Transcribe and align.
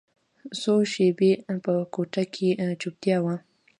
څو 0.61 0.73
شېبې 0.91 1.31
په 1.63 1.73
کوټه 1.93 2.23
کښې 2.33 2.49
چوپتيا 2.81 3.17
وه. 3.23 3.35